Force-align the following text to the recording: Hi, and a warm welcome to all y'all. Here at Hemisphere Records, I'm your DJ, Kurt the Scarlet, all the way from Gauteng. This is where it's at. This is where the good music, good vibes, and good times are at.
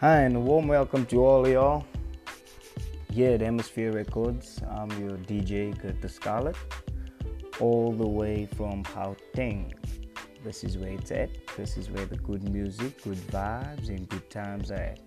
Hi, 0.00 0.20
and 0.22 0.34
a 0.34 0.40
warm 0.40 0.66
welcome 0.66 1.04
to 1.04 1.22
all 1.26 1.46
y'all. 1.46 1.84
Here 3.12 3.34
at 3.34 3.42
Hemisphere 3.42 3.92
Records, 3.92 4.58
I'm 4.66 4.90
your 4.98 5.18
DJ, 5.18 5.78
Kurt 5.78 6.00
the 6.00 6.08
Scarlet, 6.08 6.56
all 7.60 7.92
the 7.92 8.08
way 8.08 8.46
from 8.56 8.82
Gauteng. 8.84 9.74
This 10.42 10.64
is 10.64 10.78
where 10.78 10.92
it's 10.92 11.10
at. 11.10 11.28
This 11.54 11.76
is 11.76 11.90
where 11.90 12.06
the 12.06 12.16
good 12.16 12.48
music, 12.48 13.02
good 13.02 13.18
vibes, 13.18 13.90
and 13.90 14.08
good 14.08 14.30
times 14.30 14.70
are 14.70 14.76
at. 14.76 15.00